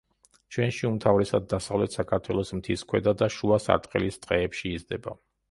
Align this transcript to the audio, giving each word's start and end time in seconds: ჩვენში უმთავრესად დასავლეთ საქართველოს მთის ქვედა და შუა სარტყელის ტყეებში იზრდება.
ჩვენში 0.55 0.87
უმთავრესად 0.87 1.45
დასავლეთ 1.51 1.97
საქართველოს 1.99 2.53
მთის 2.61 2.85
ქვედა 2.93 3.15
და 3.21 3.29
შუა 3.37 3.61
სარტყელის 3.67 4.19
ტყეებში 4.27 4.75
იზრდება. 4.81 5.17